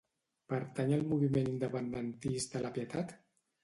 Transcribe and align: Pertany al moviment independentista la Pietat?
Pertany 0.53 0.95
al 0.97 1.05
moviment 1.13 1.53
independentista 1.53 2.67
la 2.69 2.77
Pietat? 2.81 3.19